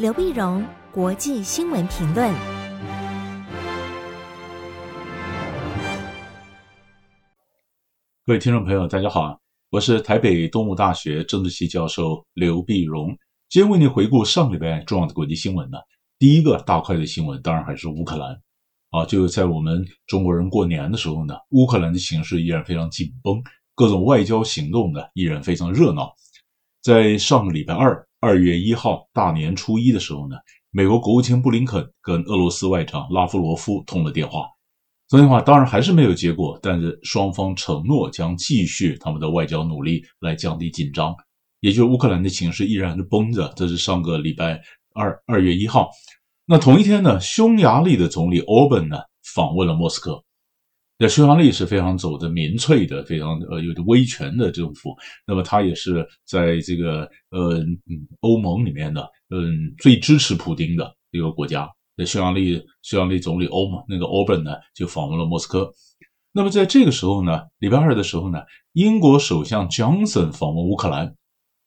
[0.00, 2.32] 刘碧荣，国际新闻评论。
[8.24, 13.14] 各位听众朋友，大家好，我是台北东吴大学政治系教授刘碧荣。
[13.50, 15.76] 今天为您回顾上礼拜重要的国际新闻呢，
[16.18, 18.40] 第一个大块的新闻当然还是乌克兰
[18.92, 23.38] 啊，就在我们中国人过年的时候呢，乌克兰的形势依然非常紧绷，
[23.74, 26.10] 各种外交行动呢依然非常热闹。
[26.82, 30.36] 在上个礼拜二，二月一号大年初一的时候呢，
[30.70, 34.42] 美国国务卿布林肯跟俄罗斯外长拉夫罗夫通了电话。
[35.08, 41.14] 通电话当然还是没有结果，但是双方承诺将继续他们的外交努力来降低紧张。
[41.60, 43.50] 也就是乌克兰的情势依然是绷着。
[43.56, 44.60] 这是上个礼拜
[44.94, 45.88] 二，二月一号。
[46.44, 48.98] 那同一天呢，匈牙利的总理欧本呢
[49.34, 50.22] 访问了莫斯科。
[51.02, 54.94] 那匈牙利是非常走的民粹的，非常呃有着威权的政府。
[55.26, 57.64] 那么他也是在这个呃
[58.20, 59.00] 欧盟里面的
[59.30, 61.66] 嗯最支持普丁的一个国家。
[61.96, 65.72] 那匈牙利匈牙利总理欧盟那个欧本呢就访问了莫斯科。
[66.32, 68.40] 那么在这个时候呢，礼拜二的时候呢，
[68.74, 71.06] 英国首相强森访问乌克兰，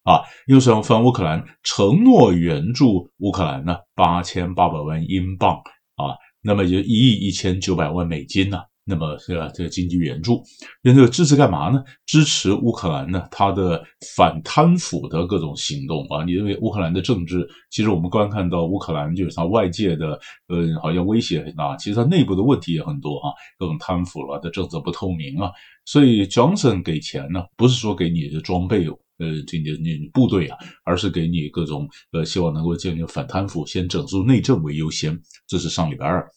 [0.03, 5.56] 啊，英国首相访问乌克兰，承诺援助乌克兰呢八千八百万英镑
[5.95, 9.50] 啊，那么就一亿一千九百万美金呢、那么是吧？
[9.53, 10.44] 这个经济援助，
[10.81, 11.81] 那这个支持干嘛呢？
[12.06, 13.25] 支持乌克兰呢？
[13.31, 13.81] 他的
[14.16, 16.23] 反贪腐的各种行动啊！
[16.25, 25.50] 你认为乌克兰的政治，其实我们观看到乌克兰就是他外界的，呃，好像威胁很大，其实他内部的问题也很多啊，各种贪腐了，的政策不透明啊。
[25.86, 28.86] 所以 Johnson 给钱呢，不是说给你的装备，
[29.20, 35.18] 呃，这你你部队啊，而是给你各种，呃，希望能够建立反贪腐，先整肃内政为优先。
[35.47, 36.30] 这是上礼拜二。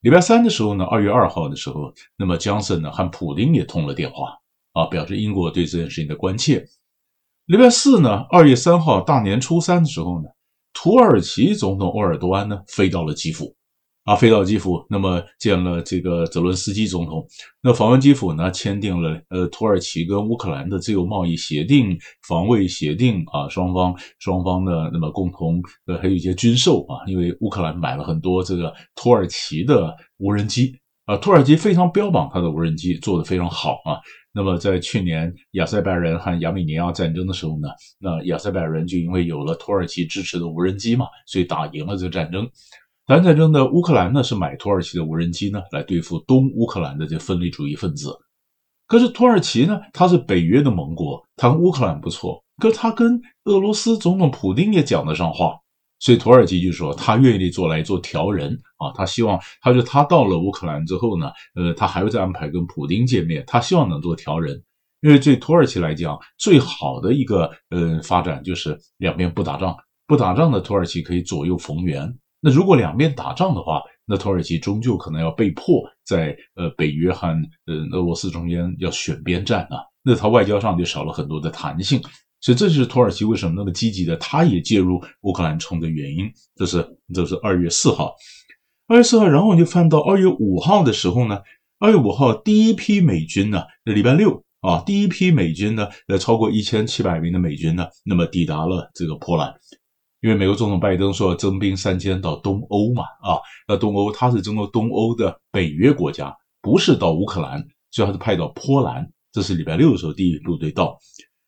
[0.00, 4.38] 礼拜三的时候呢，二月二号的时候，那么江森呢和普林也通了电话
[4.72, 6.66] 啊，表示英国对这件事情的关切。
[7.44, 10.28] 礼拜四呢，二月三号大年初三的时候呢，
[10.72, 13.54] 土耳其总统欧尔多安呢飞到了基辅。
[14.04, 17.24] 啊，飞到基辅，那么见了这个泽伦斯基总统。
[17.62, 21.96] 那访问基辅呢，签订了呃土耳其跟乌克兰的自由贸易协定、
[22.26, 30.74] 防卫协定啊，双方双方呢，那么共同呃还有一些军售啊，因为乌克兰买了很多这个土耳其的无人机
[31.04, 34.00] 啊，土耳其非常标榜它的无人机做得非常好啊。
[34.32, 37.68] 那么在去年亚塞拜然和亚美尼亚战争的时候呢，
[37.98, 42.48] 那亚塞拜然就因为有了土耳其支持的无人机嘛，所以打赢了这个战争。
[43.10, 48.16] 谈战争的乌克兰呢，是买土耳其的无人机呢，来对付东乌克兰的这分离主义分子。
[48.86, 55.58] 可是土耳其呢，它是北约的盟国，它跟乌克兰不错，可是它跟俄罗斯总统普丁也讲得上话，
[55.98, 64.62] 所以土耳其就说他愿意做来做调人啊，他希望，他说他到了乌克兰之后呢，呃，他还会再安排跟普丁见面，他希望能做调人，
[65.00, 72.16] 因为对土耳其来讲，最好的一个呃发展就是两边不打仗，不打仗的土耳其可以左右逢源。
[72.40, 77.28] 那如果两边打仗的话，那土耳其终究可能要被迫在呃北约和
[77.66, 82.00] 呃俄罗斯中间要选边站啊，那他外交上就少了很多的弹性，
[82.40, 86.28] 所以这就是土耳其为什么那么积极的，他也介入乌克兰冲的原因。
[86.56, 86.84] 这是
[87.14, 88.14] 这是二月四号，
[88.88, 91.38] 二月四号，然后我就翻到二月五号的时候呢，
[91.78, 99.54] 二月五号第一批美军呢，那礼拜六啊，第一批美军呢，呃，超过一千七百名的美军呢，那么抵达了这个波兰。
[100.20, 109.10] 因为美国总统拜登说要征兵三千到东欧嘛，啊，那东欧他是征到东欧的北约国家，不是到乌克兰，所以他是派到波兰。
[109.32, 110.98] 这是礼拜六的时候第一部队到。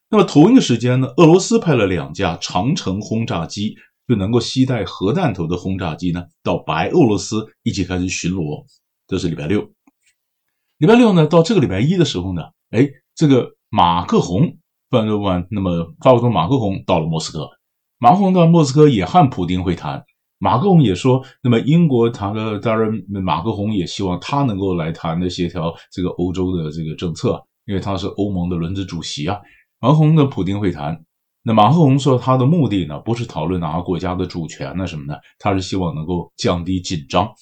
[0.09, 3.75] 那么同一个时间呢，俄罗斯派了两架长城轰炸机，
[4.09, 8.65] 就能够携带核弹头的轰炸机呢，到白俄罗斯一起开始巡逻。
[9.07, 9.71] 这是礼拜六。
[10.79, 14.57] 礼拜六呢，到这个礼拜一的时候呢，哎，这个马克宏，
[14.89, 17.51] 范德万，那么法国总统马克宏到了莫斯科。
[18.03, 20.03] 马克宏到莫斯科也和普丁会谈，
[20.41, 29.39] 马克宏也说，那么英国谈了，当然马克宏也希望他能够来谈的协调这个欧洲的这个政策，因为他是欧盟的轮值主席啊。
[29.79, 31.01] 马克宏跟普丁会谈，
[31.45, 37.33] 那马克宏说他的目的呢，不是讨论哪个国家的主权呢什么的，他是希望能够降低紧张。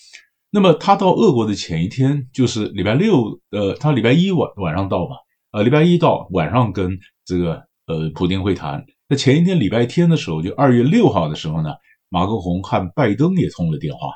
[0.50, 5.14] 那么他到俄国的前一天，就是礼拜六，呃，他礼拜一晚晚上到吧，
[5.52, 8.84] 呃，礼拜一到晚上跟这个呃普丁会谈。
[9.10, 11.70] 那前一天礼拜天的时候，就二月六号的时候呢，
[12.10, 14.06] 马克宏和拜登也通了电话，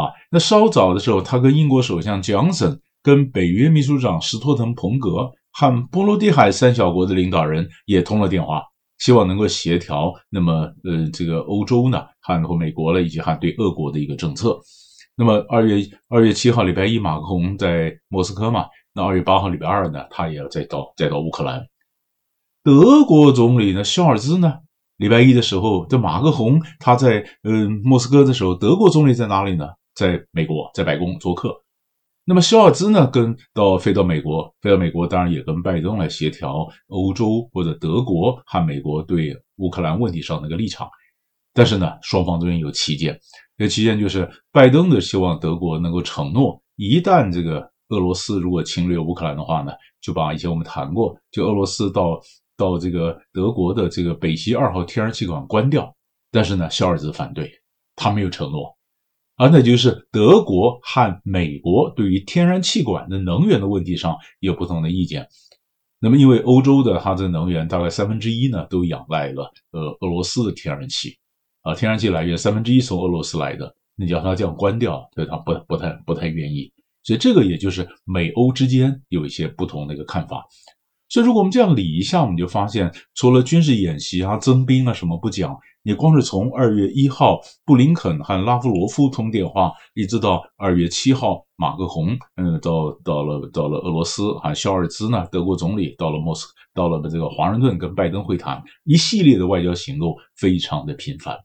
[0.00, 8.62] 啊，那稍早的时候，他跟英国首相强森、跟北约秘书长史托滕彭格和波罗的海三小国的领导人也通了电话，
[8.98, 14.56] 希望能够协调，那么呃，这个欧洲呢，和美国了，以及和对俄国的一个政策。
[15.16, 21.60] 那么二月二月七号礼拜一，马克宏在莫斯科嘛，那二月八号礼拜二呢，他也要再到再到乌克兰。
[22.68, 24.52] 德国总理呢，肖尔兹呢，
[24.98, 29.66] 礼拜一的时候，这马克宏他在嗯、呃、莫斯科的时候，德国总理在哪里呢？
[29.94, 31.62] 在美国，在白宫做客。
[32.26, 40.86] 那么肖尔兹呢，跟到飞到美国，飞到美国，当然也跟拜登来协调欧洲或者德国和美国对乌克兰问题上的一个立场。
[41.54, 43.18] 但是呢，双方中间有歧见，
[43.56, 49.72] 这歧见就是拜登的希望德国能够承诺，一旦这个俄罗斯如果侵略乌克兰的话呢，
[50.02, 52.20] 就把以前我们谈过，就俄罗斯到
[52.58, 55.96] 到这个德国的这个北溪二号天然气管关掉。
[56.30, 57.50] 但是呢，肖尔兹反对，
[57.96, 58.76] 他没有承诺。
[59.36, 65.28] 啊，那就是德国和美国对于天然气管的能源的问题上有不同的意见。
[66.00, 71.16] 那么，因为欧洲的它的能源大概三分之一呢，都仰赖了呃俄罗斯的天然气
[71.62, 76.72] 啊，天然气来源三分之一从俄罗斯来的，你叫它这样关掉，对它不不太不太愿意。
[77.04, 80.46] 所以这个也就是美欧之间有一些不同的一个看法。
[81.08, 101.38] 所以，如果我们这样理一下，我们就发现，除了军事演习啊、增兵啊什么不讲，你光是从二月一号布林肯和拉夫罗夫通电话，一直到二月七号马克宏，嗯，到到了到了俄罗斯，啊肖尔兹呢，德国总理到了莫斯，到了这个华盛顿跟拜登会谈，一系列的外交行动非常的频繁，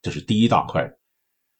[0.00, 0.90] 这是第一大块。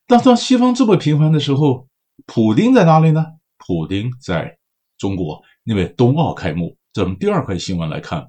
[0.06, 1.88] 当当西方这么频繁的时候，
[2.24, 3.26] 普丁在哪里呢？
[3.58, 4.56] 普丁在
[4.96, 6.74] 中国，因为冬奥开幕。
[6.92, 8.28] 咱们第二块新闻来看，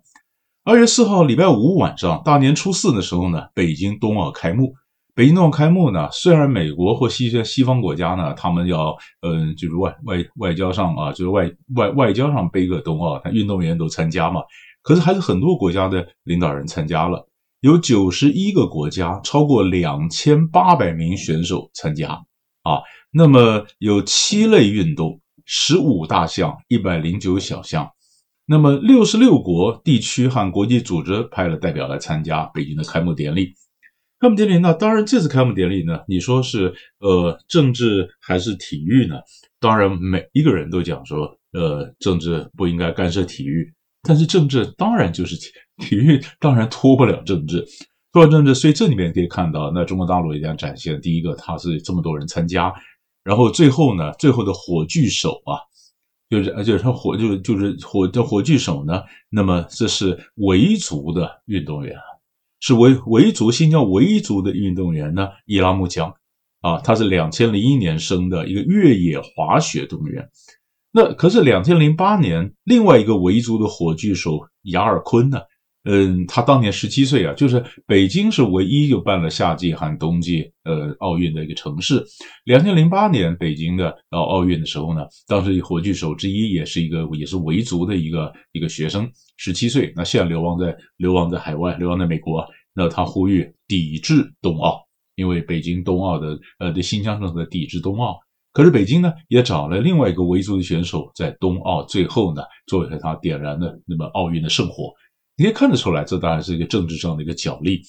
[0.63, 4.74] 二月四号礼拜五晚上，大年初四的时候呢，北京冬奥开幕。
[5.13, 14.39] 北京冬奥开幕呢，虽然美国或西西方国家呢，他们要嗯，就是外外外交上啊，就是外外外交上背个冬奥，他运动员都参加嘛。
[14.81, 17.27] 可是还是很多国家的领导人参加了，
[17.60, 22.12] 有九十一个国家，超过两千八百名选手参加
[22.62, 22.80] 啊。
[23.12, 27.89] 那么有七类运动，十五大项，一百零九小项。
[28.45, 33.54] 那么，六十六国地区和国际组织派了代表来参加北京的开幕典礼。
[34.19, 39.16] 开幕典礼呢，当然这次开幕典礼呢，你说是呃政治还是体育呢？
[39.62, 43.74] 当然每一个人都讲说，呃，政治不应该干涉体育，
[44.06, 45.38] 但是政治当然就是
[45.78, 47.66] 体育，当然脱不了政治，
[48.12, 48.54] 脱了政治。
[48.54, 52.74] 所以这里面可以看到，那中国大陆也将展现第一个，他是这么多人参加，
[53.24, 55.63] 然后最后呢，最后的火炬手啊。
[56.34, 59.04] 就是，就是他火就是就是火的火炬手呢。
[59.30, 61.96] 那么这是维族的运动员，
[62.60, 65.30] 是维维族新疆维族的运动员呢。
[65.46, 66.12] 伊拉木江
[66.62, 70.28] 啊，他是两千零一年生的一个越野滑雪运动员。
[70.92, 75.40] 那可是两千零八年另外一个维族的火炬手雅尔坤呢？
[75.86, 82.02] 嗯，他当年十七岁啊，就是北京是唯一就办了夏季和冬季呃奥运的一个城市。
[82.46, 89.92] 两千零八年北京的呃奥运的时候呢，当时火炬手之一也是一个也是维族的一个一个学生，十七岁。
[89.94, 92.48] 那现在流亡在流亡在海外，流亡在美国。
[92.74, 94.80] 那他呼吁抵制冬奥，
[95.16, 98.18] 因为北京冬奥的呃的新疆政策抵制冬奥。
[98.54, 104.94] 可是北京呢也找了另外一个维族的选手，在冬奥最后呢作为他点燃的那么奥运的圣火。
[105.36, 107.82] 你可以看得出来，这当然是一个政治上的一个角力，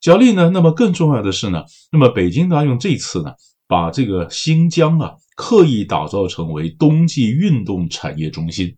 [0.00, 0.50] 角力呢。
[0.50, 3.32] 那么更重要的是呢，那么北京呢用这次呢，
[3.68, 8.76] 把这个新疆啊刻意打造成为冬季运动产业中心，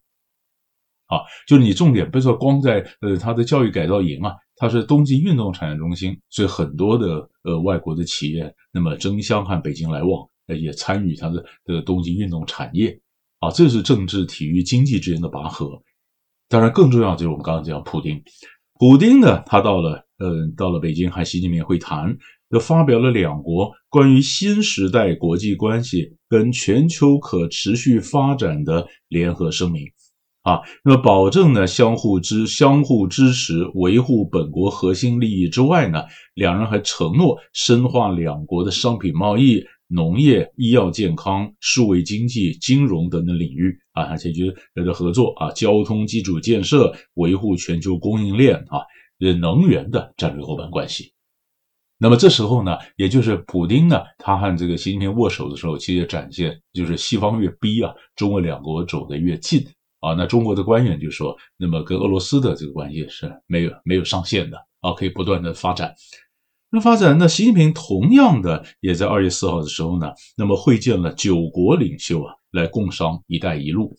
[1.06, 13.00] 啊，就是你重点不是说光在呃它的教育改造营啊，它是冬季运动产业中心，所以很多的呃外国的企业那么争相和北京来往，也参与它的这个冬季运动产业，
[13.38, 15.82] 啊，这是政治、体育、经济之间的拔河。
[16.52, 18.22] 当然，更重要就是我们刚刚讲普丁，
[18.78, 22.14] 普丁呢，他到了，嗯，到了北京和习近平会谈，
[22.50, 29.86] 就发表了两国关于新时代国际关系跟全球可持续发展的联合声明，
[30.42, 36.02] 啊，那么保证呢相互支相互支持，维护本国核心利益之外呢，
[36.34, 39.64] 两人还承诺深化两国的商品贸易。
[39.92, 48.80] 农业、医药健康、数位经济、金融等等领域啊，而且就是的合作啊，交通基础建设、维护全球供应链啊，
[49.40, 51.12] 能源的战略伙伴关系。
[51.98, 59.64] 那么这时候呢，也就是普丁呢，他和这个习近平握手的时候，其实也展现就是西方越逼啊，中俄两国走得越近
[60.00, 60.14] 啊。
[60.14, 65.94] 那中国的官员就说，那么跟俄罗斯的这个关系是没有没有上限的啊，可以不断的发展。
[66.74, 73.94] 那发展，那习近平同样的也在二月四号的时候呢，那么会见了九国领袖啊，来共商“一带一路”。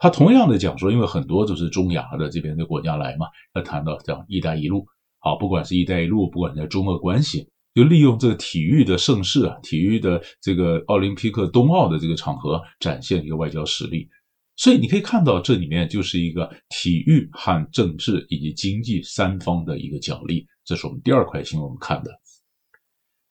[0.00, 4.86] 他同样的讲说，因为很多都是中亚的这边的国家来嘛，他谈到讲“一带一路”。
[5.20, 14.08] 好，不管是一带一路，不管在中俄关系，就利用这个体育的盛世啊，体育的这个奥林匹克冬奥的这个场合，展现一个外交实力。
[14.56, 20.46] 所以你可以看到，这里面就是一个体育和政治以及经济三方的一个角力。
[20.66, 22.10] 这是我们第二块新闻我们看的。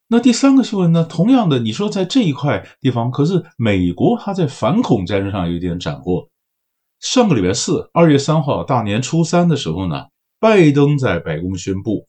[0.08, 1.04] 那第三个新闻呢？
[1.04, 6.30] 同样的，你说在这一块地方，可是美国它在反恐战争上有点斩获。
[7.00, 10.06] 上个礼拜四，二月三号，大年初三的时候呢，
[10.40, 12.06] 拜登在白宫宣布，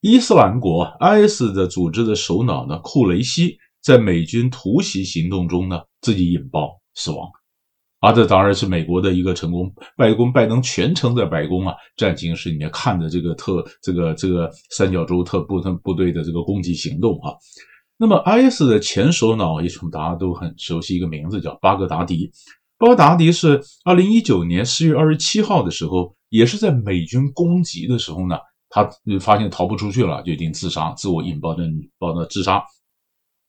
[0.00, 7.30] 伊斯兰国 IS 的组织的首脑呢，库雷西在美军突袭行动中呢，自己引爆死亡。
[8.00, 9.74] 啊，这当然是美国的一个成功。
[9.96, 17.34] 拜登拜登全程在白宫啊战情室里面看着这个特这个这个三角洲特部特部队的这个攻击行动啊。
[17.96, 22.30] 那么，IS 的前首脑也是大家都很熟悉一个名字，叫巴格达迪。
[22.78, 28.36] 巴格达迪是二零一九年四月二十七号的时候，也是在美军攻击的时候呢，
[28.68, 28.88] 他
[29.20, 31.64] 发现逃不出去了，决定自杀，自我引爆的
[31.98, 32.62] 爆的自杀。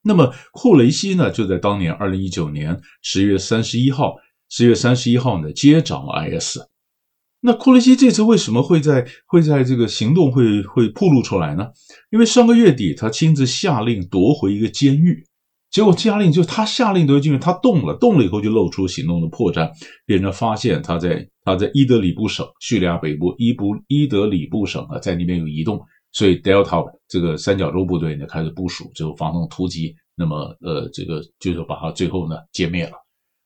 [0.01, 4.15] 那么，库雷西呢，就在当年二零一九年十月三十一号。
[4.50, 6.60] 十月三十一号呢，接掌了 IS。
[7.41, 11.70] 那库雷西这次为什么会在会在这个行动会会暴露出来呢？
[12.12, 15.24] 因为上个月底他亲自下令夺回一个监狱，
[15.72, 19.72] 结果下令就他下令夺回监狱，他动了，动了以后就露出行动的破绽，
[20.06, 25.79] 被人发现他在他在伊德里布省叙利亚北部伊布伊德里布省啊，在那边有移动，
[26.12, 32.91] 所以 Delta 这个三角洲部队呢开始部署，就发动突击，那么呃这个就是把他最后呢歼灭了。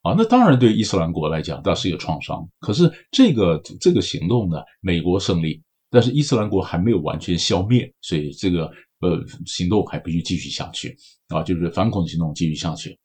[0.03, 2.45] 啊，那当然对伊斯兰国来讲，那是一个创伤。
[2.59, 8.65] 可是这个这个行动呢，美国胜利，但是伊斯兰国还没有完全消灭，所以这个
[8.99, 10.93] 呃行动还必须继续下去
[11.29, 12.99] 啊，就是反恐行动继续下去。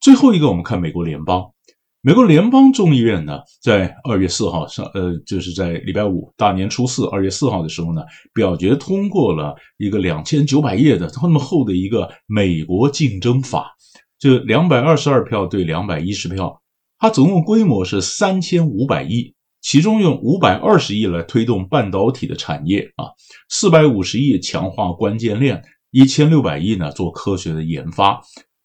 [0.00, 1.52] 最后一个，我们看美国联邦，
[2.00, 13.74] 美国联邦众议院呢，在二月四号上，呃，就是在礼拜五大年初四，二月四号的时候呢，表决通过了一个两千九百页的这么厚的一个美国竞争法。
[14.18, 16.60] 这两百二十二票对两百一十票，
[16.98, 23.10] 它总共规模是三千五百亿，其中用五百二十亿来推动半导体的产业啊，
[23.48, 28.20] 四百五十亿强化关键链，一千六百亿呢做科学的研发。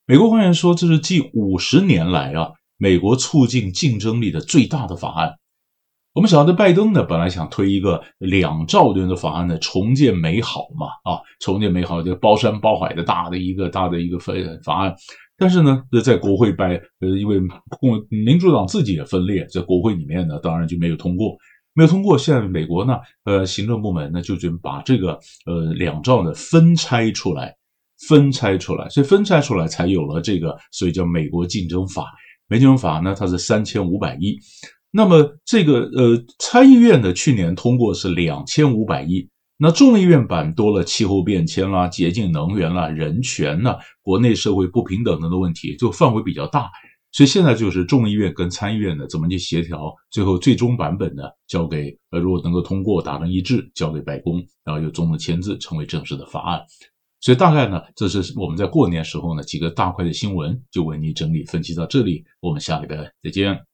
[0.05, 5.33] 美国官员说，这是近五十年来啊，美国促进竞争力的最大的法案。
[6.13, 14.31] 我们晓得拜登呢，本来想推一个两兆元的法案呢，重建美好嘛，啊，重建美好就包山包海的大的一个大的一个法
[14.63, 14.93] 法案。
[15.35, 17.39] 但是呢，在国会拜，呃，因为
[17.79, 21.35] 共民主党自己也分裂，在国会里面呢，当然就没有通过，
[21.73, 22.15] 没有通过。
[22.15, 27.55] 现在美国呢，呃，行政部门呢，就准把这个呃两兆呢分拆出来，
[28.07, 32.05] 分拆出来，所以分拆出来才有了这个，所以叫美国竞争法。
[32.47, 34.37] 美竞争法呢，它是三千五百亿，
[34.95, 39.27] 那么这个呃参议院的去年通过是两千五百亿。
[39.57, 46.69] 那众议院版多了气候变迁啦、洁净能源啦、人权呐、国内社会不平等等的问题，就范围比较大。
[47.11, 56.61] 所以现在就是众议院跟参议院呢，怎么去协调，最后最终版本呢，交给呃，如果能够通过达成一致，交给白宫，然后由总统签字，成为正式的法案。
[57.21, 62.23] 所以大概呢，这是我们在过年时候呢几个大块的新闻，就为你整理分析到这里。
[62.41, 63.72] 我们下礼拜再见。